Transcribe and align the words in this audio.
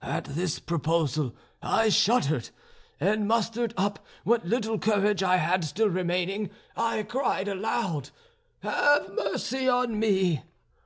At 0.00 0.24
this 0.34 0.60
proposal 0.60 1.36
I 1.60 1.90
shuddered, 1.90 2.48
and 2.98 3.28
mustering 3.28 3.74
up 3.76 3.98
what 4.24 4.46
little 4.46 4.78
courage 4.78 5.22
I 5.22 5.36
had 5.36 5.62
still 5.62 5.90
remaining 5.90 6.48
I 6.74 7.02
cried 7.02 7.50
out 7.50 7.58
aloud, 7.58 8.10
'Have 8.60 9.12
mercy 9.12 9.68
on 9.68 10.00
me!' 10.00 10.42